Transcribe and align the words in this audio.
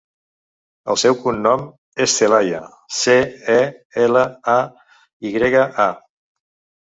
El 0.93 0.97
seu 1.01 1.15
cognom 1.25 1.65
és 2.05 2.15
Celaya: 2.21 2.61
ce, 2.99 3.17
e, 3.55 3.59
ela, 4.05 4.23
a, 4.57 4.59
i 5.29 5.33
grega, 5.37 5.69
a. 5.85 5.89